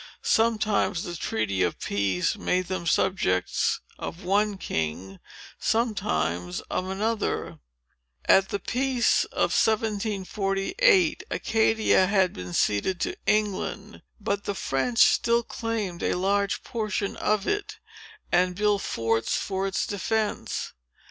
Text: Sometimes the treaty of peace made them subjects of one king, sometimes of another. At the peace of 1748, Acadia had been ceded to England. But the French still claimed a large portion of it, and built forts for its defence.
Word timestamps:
Sometimes 0.23 1.03
the 1.03 1.15
treaty 1.15 1.61
of 1.61 1.79
peace 1.79 2.35
made 2.35 2.65
them 2.65 2.87
subjects 2.87 3.81
of 3.99 4.23
one 4.23 4.57
king, 4.57 5.19
sometimes 5.59 6.59
of 6.71 6.89
another. 6.89 7.59
At 8.27 8.49
the 8.49 8.57
peace 8.57 9.25
of 9.25 9.51
1748, 9.51 11.23
Acadia 11.29 12.07
had 12.07 12.33
been 12.33 12.53
ceded 12.53 12.99
to 13.01 13.15
England. 13.27 14.01
But 14.19 14.45
the 14.45 14.55
French 14.55 14.97
still 14.97 15.43
claimed 15.43 16.01
a 16.01 16.15
large 16.15 16.63
portion 16.63 17.15
of 17.17 17.45
it, 17.47 17.77
and 18.31 18.55
built 18.55 18.81
forts 18.81 19.37
for 19.37 19.67
its 19.67 19.85
defence. 19.85 20.73